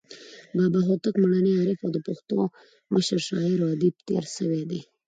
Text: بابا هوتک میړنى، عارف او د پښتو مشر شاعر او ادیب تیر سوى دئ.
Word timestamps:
بابا 0.57 0.79
هوتک 0.87 1.15
میړنى، 1.21 1.51
عارف 1.59 1.79
او 1.83 1.89
د 1.93 1.97
پښتو 2.07 2.37
مشر 2.93 3.17
شاعر 3.27 3.59
او 3.63 3.69
ادیب 3.75 3.95
تیر 4.07 4.23
سوى 4.37 4.61
دئ. 4.69 4.81